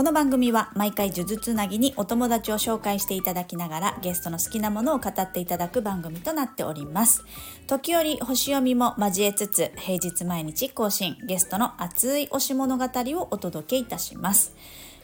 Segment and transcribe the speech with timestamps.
[0.00, 7.22] この番組は毎回呪術つなぎにお友達を紹介していただきながらゲストの好きなものを語っていただく番組となっております。
[7.66, 14.56] 時折星読みも交えつつ平日毎日更新ゲストの熱い推し物語をお届けいたします。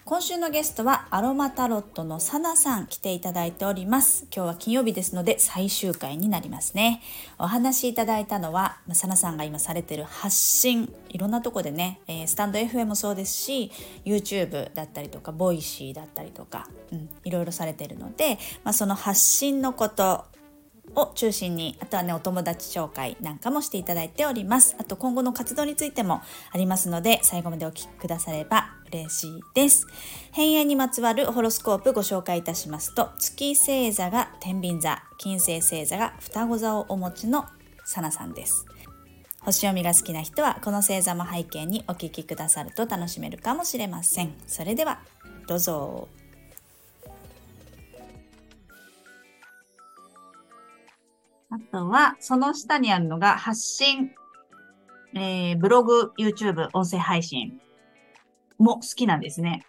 [0.07, 4.29] 今週のゲストはアロマタロットのサナさん来ていただいております。
[4.33, 7.03] 今日は金曜日ですので最終回になりますね。
[7.41, 13.73] お話いただいたのはサナさんが今されてる発信いろんなとこでね、えー、スタンド FM もそうですし
[14.05, 20.25] YouTube だったりとかボイシーだったりとか、うん、いろいろされてるので、まあ、その発信のこと
[20.95, 24.77] を中心にあとはねお友達紹介なんかもしていただいております。
[24.79, 29.87] あと今後の活動についてもありますので最後までお聞きくだされば嬉しいです
[30.33, 37.47] 変縁にまつわるホロスコープご紹介いたしますと月星座が天秤座金星星座が双子座をお持ちの
[37.87, 38.67] サナさんです。
[39.41, 44.35] 星読みが好きな人はこの星座も背景にお聞きくださると楽しめるかもしれません。
[44.49, 44.99] それでは
[45.47, 46.09] どうぞ。
[51.49, 54.11] あとは、その下にあるのが発信、
[55.15, 57.61] えー、ブログ、YouTube、音声配信。
[58.59, 59.65] も好きなんですね。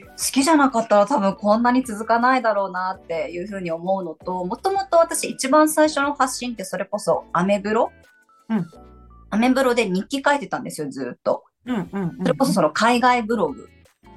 [0.00, 7.90] 好きじゃなかったら多分こんなに続かないだろうなっていうふうに思うのと、もともと私一番最初の発信ってそれこそアメブロ？
[8.50, 8.66] うん。
[9.30, 11.44] アメブロで日記書いてたんですよ、ずっと。
[11.64, 13.68] うんうん、うん、それこそその海外ブログ。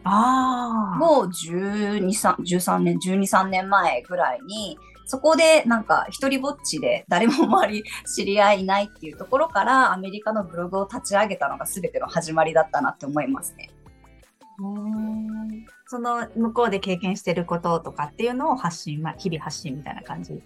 [0.03, 1.19] ああ。
[1.19, 13.71] を12、13年、12、3年前ぐらいにそこでなんか一人ぼっちで誰も周り知り合いいないっていうところからアメリカのブログを立ち上げたのが全ての始まりだったなって思いますね。
[14.61, 20.41] うんその向こうで経験してることとかっていうのを発信、まあ、日々発信みたいな感じ？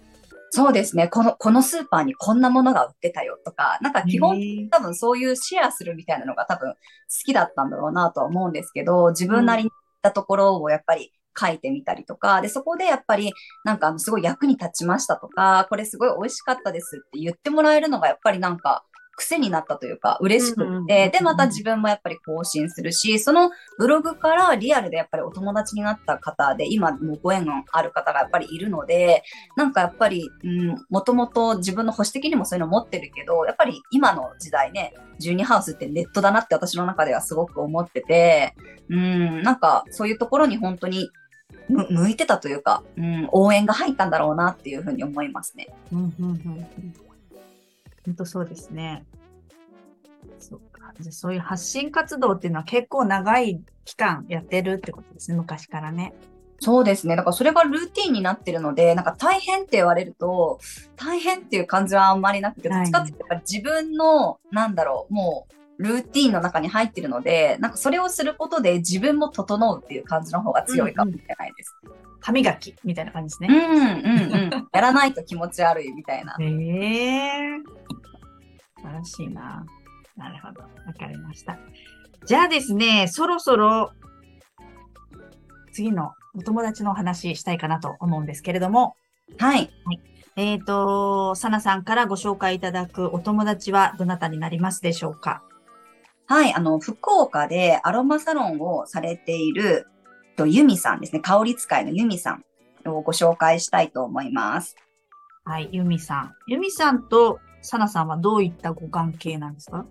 [0.50, 1.08] そうですね。
[1.08, 4.38] この、このスーパーにこんなものが売ってたよとか、なんか基本
[4.70, 6.78] 多分そういうシェアするみたいなのが多分好
[7.24, 9.72] きだったんだろうなとは思うんですけど、自分なりにっ
[10.04, 13.32] たところをやっぱり書いてみたりとか、で、そこでやっぱり、
[13.64, 18.84] なんか、すごい役に立ちましたとか、これすごい美味しかったですって言ってもらえるのが、やっぱりなんか、
[19.16, 29.22] 癖になったというか、嬉しくって、で、また自分もやっぱり更新するし、そのブログからリアルでやっぱりお友達になった方で、今もご縁がある方がやっぱりいるので、
[29.56, 38.54] なんかやっぱり、うん、もともと自分の保守的にもそういうの持ってるけど、やっぱり今の時代ね、12ハウスってネットだなって私の中ではすごく思ってて、
[38.88, 41.10] うん、なんかそういうところに本当に
[41.68, 45.68] む向いてたというか、うん、応援が入ったんだろうなっていうふうに思いますね。
[45.92, 46.94] うんうんうん、
[48.04, 49.04] 本当そうですね。
[50.38, 50.60] そう。
[51.10, 56.14] そういう発信活動っていうのは結構長い期間やってるってことですね、昔からね。
[56.60, 57.16] そうですね。
[57.16, 60.60] だからそれがルーティンになってるので、なんか大変って言われると、
[60.96, 63.14] 大変っていう感じはあんまりなくて、どっちかって
[63.50, 71.76] 自分の、なんだろう、もう、ルーティンの中に入ってるので、なんかそれをすることで自分も整うっていう感じの方が強いかもしれないです。
[71.84, 73.56] うんうん、歯磨きみたいな感じですね。
[73.56, 74.68] うんうんうん。
[74.72, 76.36] やらないと気持ち悪いみたいな。
[76.38, 77.64] へえー。
[78.80, 79.64] 素晴らしいな。
[80.16, 80.62] なるほど。
[80.62, 80.68] わ
[80.98, 81.58] かりました。
[82.24, 83.92] じゃあですね、そろそろ
[85.72, 88.96] 次のお友達のお話したいかなと思うんですけれども。
[89.38, 89.70] はい。
[89.84, 90.00] はい、
[90.36, 95.42] えっ、ー、と、サナさんからご紹介いただくお友達はどなたになりますでしょうか？
[96.26, 99.86] はい、あの、福岡でアロマサロンをされている、
[100.36, 101.20] と、ユミさんですね。
[101.20, 102.44] 香り使いのユミさん
[102.88, 104.74] をご紹介したいと思います。
[105.44, 106.34] はい、ユミさん。
[106.48, 109.86] ユミさんとサナさんはどういったご関係なんですか？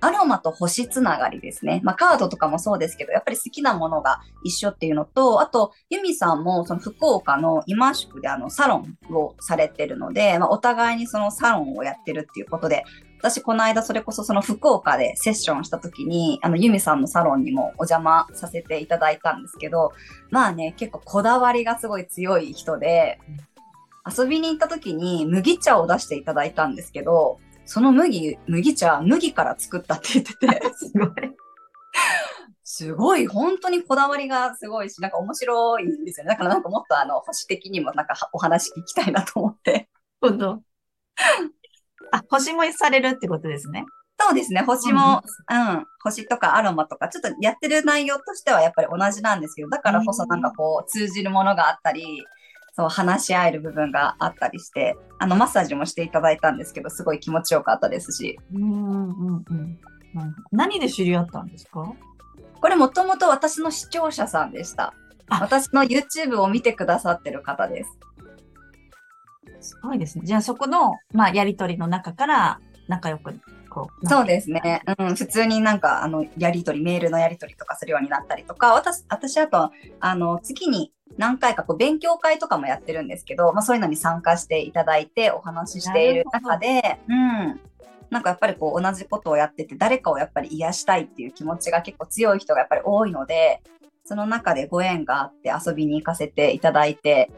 [0.00, 1.80] アロマと星つながりですね。
[1.82, 12.84] まあカードとかもそうですけど、やっぱり好きなものが一緒っていうのと、あと、ユミさんもその福岡の今宿であのサロンをされてるので、まあお互いにそのサロンをやってるっていうことで、
[13.18, 19.92] 私この間それこそその福岡でセッションした時に、あの、ユミさんのサロンにもお邪魔させていただいたんですけど、
[20.30, 23.18] まあね、結構こだわりがすごい強い人で、
[24.06, 31.10] 遊びに行った時に麦茶を出していただいたんですけど、その麦、麦茶、麦から作ったって言ってて、 すごい。
[32.62, 36.30] すごい、本当にこだわりがすごいし、なんか面白いんですよね。
[36.30, 39.88] だからなんかもっとあの、保守的にもなんかお話聞きたいなと思って。
[40.20, 40.62] 本当
[42.12, 43.84] あ、星もされるってことですね。
[44.18, 44.62] そうですね。
[44.62, 52.24] 星も、うん、うん、星とかアロマとか、ちょっとやってる内容としてはやっぱり同じなんですけど、だからこそなんかこう、通じるものがあったり、
[52.74, 58.38] そう、話し合える部分があったりして、あの、マッサージもしていただいたんですけど、すごい気持ちよかったですし。
[58.54, 59.78] うんうんうん。
[60.50, 61.92] 何で知り合ったんですか？
[62.58, 64.94] これもともと私の視聴者さんでした。
[65.28, 67.90] 私の YouTube を見てくださってる方です。
[69.66, 70.24] すごいですね。
[70.24, 73.34] じゃあそこの、まあ、やりとりの中から仲良く、
[73.68, 74.06] こう。
[74.06, 74.82] そうですね。
[74.98, 79.70] うん、普通になんか、あの、やりとり、メールのやりとりとかするようになったりとか、私、私あと、
[80.00, 87.60] あの、月に何回かこう勉強会とかもやってるんですけど、まあそういうのに参加していただいてお話ししている中で、うん。
[88.10, 93.62] なんかやっぱりこう同じことをやってて、誰かをやっぱり癒したいっていう気持ちが結構強い人がやっぱり多いので、
[94.04, 97.30] その中でご縁があって遊びに行かせていただいて、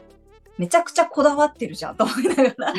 [0.59, 2.73] めちゃくちゃこだわってるじゃんと思いながら。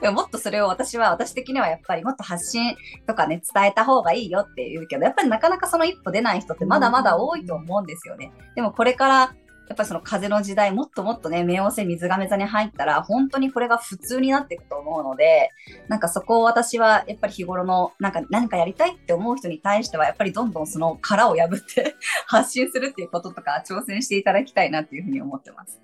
[0.00, 8.32] でももっとそれを私は、私的にはやっぱりもっと発信とかね、伝えた方がいいよって言うけど、やっぱりなかなかその一歩出ない人ってまだまだ多いと思うんですよね。
[8.54, 9.34] でもこれから、
[9.68, 15.50] やっぱりその風の時代、もっともっとね、冥王星水亀座に入ったら、本当にこれが普通になっていくと思うので、
[15.88, 25.78] なんかそこを私は、やっぱり日頃の、なんか何かやりたいって思う人に対しては、やっぱりどんどんその殻を破って 発信するっていうこととか、挑戦していただきたいなっていうふうに思ってます。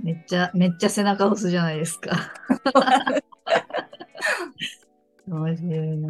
[0.00, 2.32] めっちゃ、めっちゃ背中押すじゃないですか。
[5.28, 6.08] 面白いな。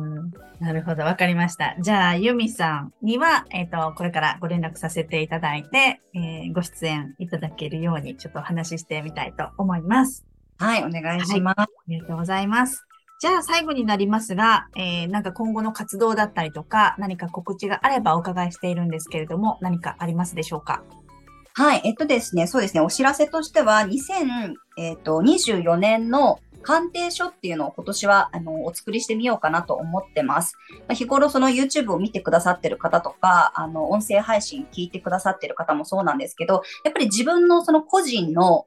[0.61, 1.77] なるほど、わかりました。
[1.81, 10.25] じゃあ、ユミさんには、えっ、と、これからご連絡させていただいて、えーご出演いただけるように、ちょっとお話ししてみたいと思います。
[10.59, 11.61] はい、お願いします。
[11.61, 12.87] ありがとうございます。
[13.21, 20.83] じゃあ、最後になりますが、えーなんか今後の活動だったりとか、何か告知があればお伺いしているんですけれども、何かありますでしょうか？
[21.55, 23.81] はい、えっとですね、そうですね、お知らせとしては、
[24.79, 30.57] 2024年の鑑定書っていうのを今年はあのお作りしてみようかなと思ってます。
[30.89, 38.67] ま日頃その YouTube を見てくださってる方とか、あの音声配信聞いてくださってる方もそうなんですけど、やっぱり自分のその個人の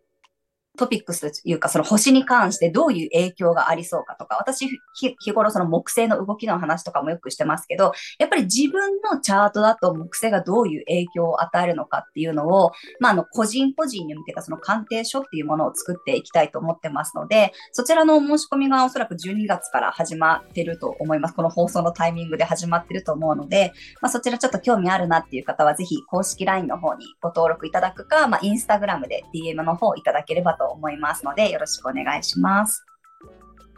[0.76, 21.36] トピックスというか、その星に関してどういう影響がありそうかとか、私、日頃その木星の動きの話とかもよくしてますけど、やっぱり自分のチャートだと木星がどういう影響を与えるのかっていうのを、まあ、あの、個人個人に向けたその鑑定書っていうものを作っていきたいと思ってますので、そちらの申し込みがおそらく12月から始まってると思います。
[21.36, 32.84] この放送のタイミングで始まってると思うので、まあ、そちらちょっと興味あるなっていう方は、ぜひ公式 LINE の方にご登録いただくか、まあ、インスタグラムで DM の方いただければとと思いますので、よろしくお願いします。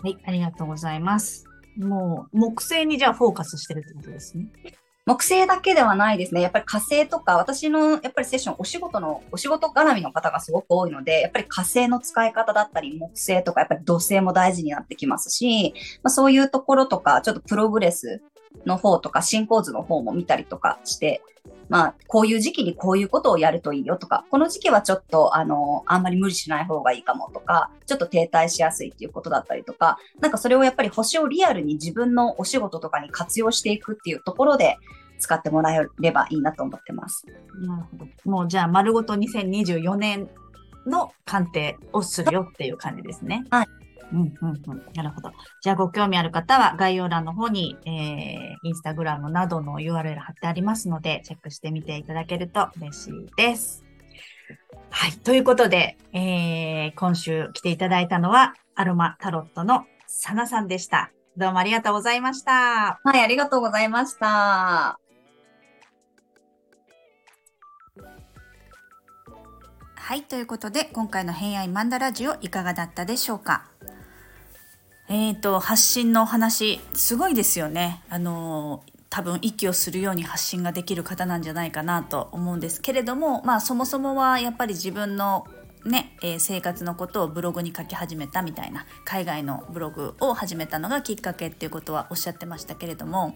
[0.02, 1.46] はい、ありがとうございます。
[1.78, 4.48] もう、木星にじゃあフォーカスしてるってことですね。
[5.06, 6.42] 木星だけではないですね。
[6.42, 15.74] やっぱり火星とか、私のやっぱりセッション、お仕事の、お仕事絡みの方がすごく多いので、やっぱり火星の使い方だったり、木星とか、やっぱり土星も大事になってきますし、
[16.04, 18.22] まあ、そういうところとか、ちょっとプログレス
[18.66, 21.22] の方とか、進行図の方も見たりとかして、
[21.70, 34.78] まあ、こういう時期にこういうことをやるといいよとか、この時期はちょっと、あの、あんまり無理しない方がいいかもとか、ちょっと停滞しやすいっていうことだったりとか、なんかそれをやっぱり星をリアルに自分のお仕事とかに活用していくっていうところで、
[35.20, 37.26] 使ってもらえればいいなと思ってます。
[37.66, 38.08] なるほど。
[38.24, 40.30] もうじゃあ、丸ごと2024年
[40.86, 43.44] の鑑定をするよっていう感じですね。
[43.50, 43.68] はい。
[44.12, 44.86] うんうんうん。
[44.96, 45.32] なるほど。
[45.62, 53.84] じゃあ、ご興味ある方は概要欄の方に、えー、インスタグラムなどの URL 貼ってありますので、チェックしてみていただけると嬉しいです。
[54.90, 55.12] はい。
[55.12, 61.12] ということで、えー、今週来ていただいたのは、アロマタロットのサナさんでした。
[61.36, 63.00] どうもありがとうございました。
[63.04, 65.00] はい、ありがとうございました。
[69.96, 73.77] はい、ということで今回の偏愛マンダラジオいかがだったでしょうか？
[75.10, 78.02] えーと、発信のお話、すごいですよね。
[78.10, 85.48] あの多分息をするように発信ができる方なんじゃないかなと思うんですけれども、まあそもそもはやっぱり自分の
[85.88, 93.36] ね、えー生活のことをブログに書き始めたみたいな海外のブログを始めたのがきっかけっていうことはおっしゃってましたけれども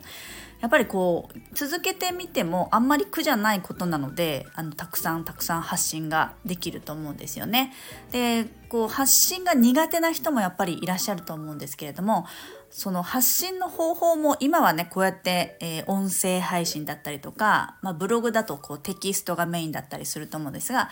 [0.62, 7.74] やっぱりこう続けてみてもあんまり苦じゃないことなのであのたくさんたくさん発信ができると思うんですよね。
[8.12, 12.26] でこう発信が苦手な人もやっぱりいらっしゃると思うんですけれども
[12.70, 20.90] その発信の方法も今はねこうやって、えー音声配信だったりとか、まあ、ブログだとこうテキストがメインだったりすると思うんですが、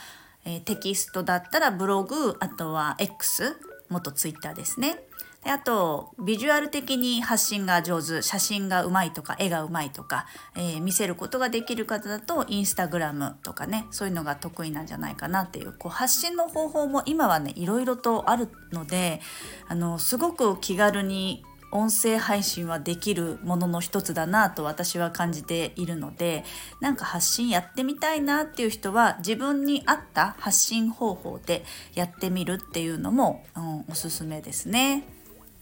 [0.49, 3.55] えーテキストだったらブログあとは X
[3.89, 4.99] 元ツイッターですね。
[5.43, 10.25] であとビジュアル的に発信が上手写真がうまいとか絵がうまいとか、
[10.55, 19.21] えー見せることができる方だとインスタグラムとかねそういうのが得意なんじゃないかなっていうこう発信の方法も今はねいろいろとあるので
[19.67, 26.43] あのすごく気軽に音声配信はできるものの一つだなと私は感じているので
[26.79, 35.03] なんか発信やってみたいなっていう人は自分に合った発信方法でやってみるっていうのも、うん、おすすめですね。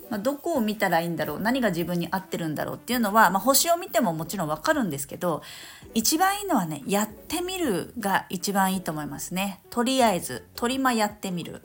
[0.09, 5.41] まあ、どこを見たらいいんだろう何が自分に合ってるんだろうっていうのは、まあ、星を見てももちろんわかるんですけど
[5.93, 11.61] 一番いいのはねやってみるが一番いいと思いますねとりあえずトリマやってみる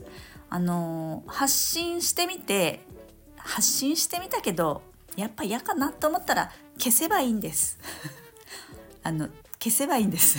[0.51, 2.81] あのー、発信してみて
[3.45, 4.83] 発信してみたけど
[5.17, 7.79] やっぱ嫌かなと思ったら消せばいいんです。
[9.03, 9.29] あの
[9.63, 10.39] 消せばいいんです。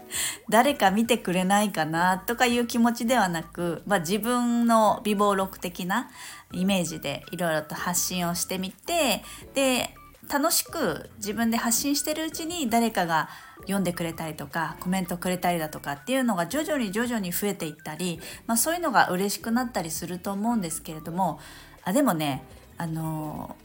[0.48, 6.10] 誰か見てくれないかなとかいう気持ちではなく、まあ、自分の美貌録的な
[6.52, 9.22] イメージでいろいろと発信をしてみて
[9.54, 9.94] で
[10.28, 13.28] 楽しく自分で発信してるうちに誰かが
[13.62, 21.40] 読んでくれたりとかコメントくれたりだとかっていうのが徐々に徐々に増えていったり、まあ、そういうのが嬉しくなったりすると思うんですけれども
[21.88, 22.44] あでもね
[22.76, 23.56] あの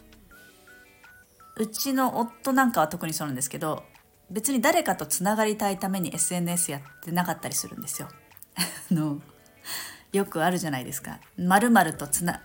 [1.58, 3.84] うちの夫なんかは特にそうなんですけど
[4.32, 8.08] 別に誰かとつながりたいために SNS やってなかったりするんですよ。
[8.90, 9.22] の
[10.14, 11.20] よくあるじゃないですか。
[11.38, 12.42] まるとつな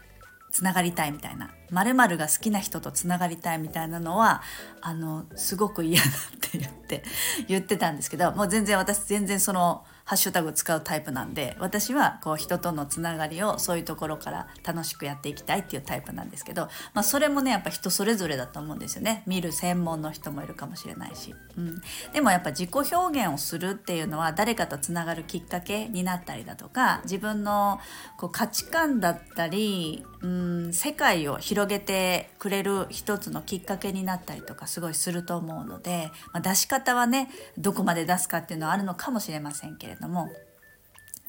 [0.50, 4.42] つながりたいみたいなまるが好きな人とつながりたいみたいなのは
[4.80, 7.04] あのすごく嫌だって言って
[7.46, 16.62] 言ってたんですけどもう全然私全然そのハッシュタグ使うタイプなんで私はこう人とのつながりをそういうところから楽しくやっていきたいっていうタイプなんですけど、
[16.94, 19.22] まあ、それもねやっぱ人それぞれだと思うんですよね。
[19.26, 21.82] 見る専門の人もいるかもしれないし、うん、
[22.14, 27.78] でもやっぱ自己表現をするっていうのは誰かとつながるきっかけになったりだとか自分の
[28.16, 40.28] こう価値観だったり、うん、世界を広げてくれる一つのきっかけになったりとかすごいすると思うので、まあ、出し方はねどこまで出すかっていうのはあるのかもしれませんけれどども、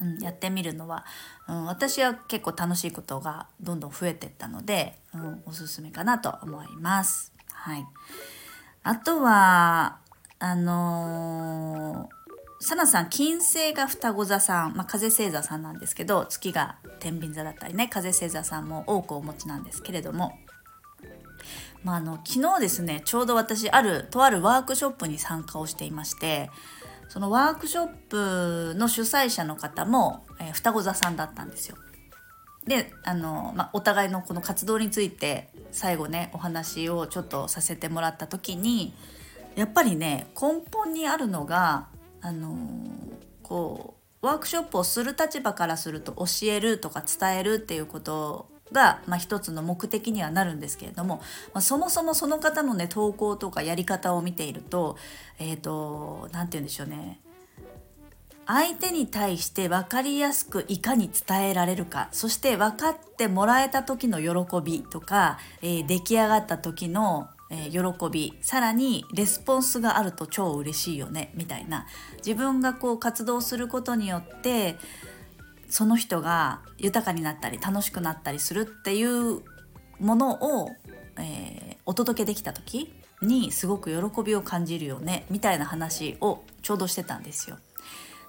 [0.00, 1.04] うん、やってみるのは、
[1.48, 7.32] うん、私は結構楽しいことがどんどん増えてったので、うん、おすすめかなと思います。
[7.52, 7.86] はい、
[8.82, 9.98] あとは
[10.38, 20.38] あのー、サナさん金星が双子座さん、まあ、風星座さんなんですけど月が天秤座だったりね風星座さんも多くお持ちなんですけれども、
[21.84, 26.48] まあ、あの昨日ですねちょうど私あるとあるワークショップに参加をしていまして
[27.10, 31.76] そのワークショップの主催者の方も、えー、双子座さんだったんですよ。
[32.66, 38.94] であの、まあ、お互いのこの活動について最後ねお話をちょっとさせてもらった時に
[39.56, 41.88] やっぱりね根本にあるのが
[42.20, 42.56] あの
[43.42, 51.16] こうワークショップをする立場からすると教えるとか伝えるっていうことが、まあ、一つの目的にはなるんですけれども、
[51.52, 54.96] まあ、そもそもその方のね投稿とかやり方を見ていると
[55.38, 57.20] えっ、ー、と何て言うんでしょうね。
[58.46, 71.86] 相手に対して分かりやすくいかに伝えられるかそして分かってもらえた時の喜びとか、えー、出来上がった時のえ、喜びさらにレスポンスがあると超嬉しいよねみたいな。
[72.18, 74.76] 自分がこう活動することによって
[75.70, 79.40] その人が豊かになったり楽しくなったりするっていう
[79.98, 80.70] ものを、
[81.18, 87.56] えー、お届けできた時にすごく喜びを感じるよねみたいな話をちょうどしてたんですよ。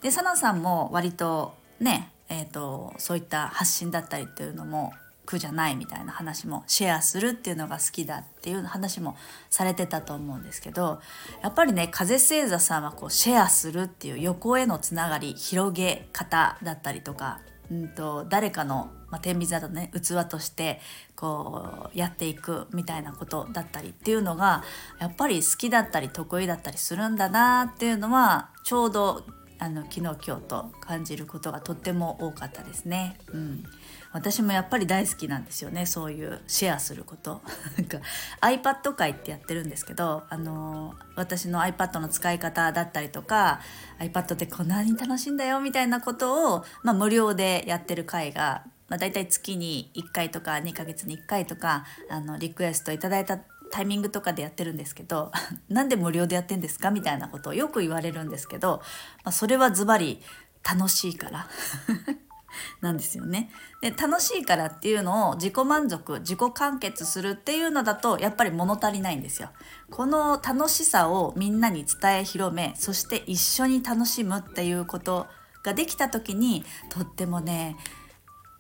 [0.01, 4.93] でサナさんも割とね、えーと、そういった発信だったりっていうのも
[5.32, 9.16] 苦じゃないみたいな話もシェアするっていうのが好きだっていう話も
[9.50, 11.00] されてたと思うんですけど
[11.42, 17.40] やっぱりね風星座さんはこうシェアするっていう横へのつながり広げ方だったりとか、
[17.72, 20.82] うんと、誰かの、まあ、天秤座のね器として
[21.16, 24.64] こうやっていくみたいなことだったりっていうのが
[25.00, 29.24] やっぱり好きだったり得意だったりするんだなっていうのはちょうど
[29.60, 33.18] あの昨日今日と感じることがとっても多かったですね。
[33.32, 33.64] うん
[34.13, 35.86] 私もやっぱり大好きなんですよね。
[35.86, 37.41] そういうシェアすること。
[37.77, 38.00] なんか
[38.41, 43.62] iPad 会ってやってるんですけどあの私の iPad の使い方だったりとか
[44.00, 53.39] iPad ってこんなに楽しいんだよみたいなことを、まあ、無料でやってる会が、まあ、大体月に1回とか2ヶ月に1回とかあのリクエストいただいた
[53.72, 55.32] タイミングとかでやってるんですけど
[55.70, 58.82] なんで無料でやってんですかみたいなことをよく言われるんですけど、
[59.24, 60.22] まあ、それはズバリ
[60.63, 61.48] 楽しいから。
[62.81, 63.51] なんですよね。
[63.81, 69.50] で楽しいからっていうのを自己満足自己完結するっていうのだとやっぱり物足りないんですよ。
[69.89, 75.27] この楽しさをみんなに伝え広めそして一緒に楽しむっていうこと
[75.63, 77.77] ができた時にとってもね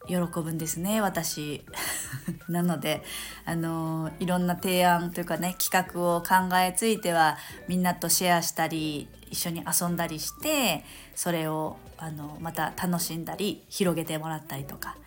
[0.07, 1.63] 喜ぶんですね私。
[2.49, 3.03] なので
[3.45, 10.83] あのいろんな提案というかね企画を考えついてはみんなとシェアしたり一緒に遊んだりして
[11.15, 14.97] それをあのまた楽しんだり広げてもらったりとか、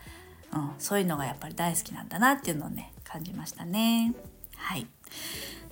[0.53, 4.15] うん、そういうのがやっぱり大好きなんだなっていうのをね感じましたね。
[4.57, 4.87] はい。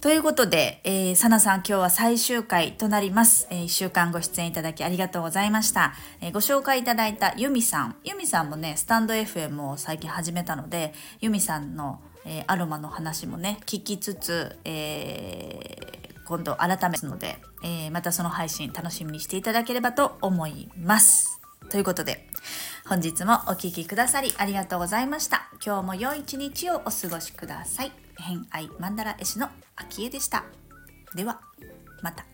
[0.02, 3.46] ということで、えー、さなさん今日は最終回となります。
[3.50, 5.94] えー、1週間ご出演いただきありがとうございました。
[6.20, 7.96] えー、ご紹介いただいたユミさん。
[8.02, 21.40] ユミさんもね、スタンド FM を最近始めたので、ユミさんのえー、アロマの話もね聞きつつ、えー、今度改めますので、えー、またその配信楽しみにしていただければと思います。
[21.70, 22.28] ということで
[22.86, 25.48] 本日もお聴きくださりありがとうございました。
[25.64, 28.01] 今日も良い一日をお過ごしください。
[28.22, 30.44] 偏愛マンダラ絵師の秋江でした。
[31.14, 31.40] では
[32.02, 32.24] また。